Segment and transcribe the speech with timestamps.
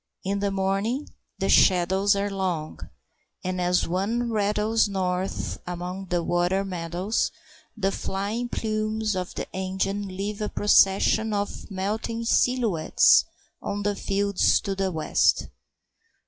[0.23, 2.79] In the morning the shadows are long,
[3.43, 7.29] and, as one rattles north among the water meadows,
[7.77, 13.25] the flying plumes of the engine leave a procession of melting silhouettes
[13.61, 15.49] on the fields to the west.